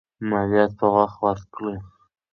مالیات 0.29 0.71
په 0.79 0.87
وخت 0.95 1.17
ورکړئ. 1.23 1.77